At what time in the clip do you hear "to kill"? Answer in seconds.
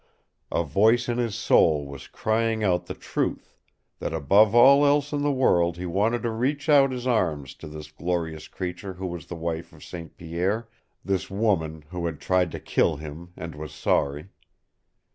12.53-12.95